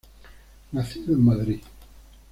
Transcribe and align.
Nacido 0.71 1.13
en 1.13 1.23
Madrid. 1.23 1.59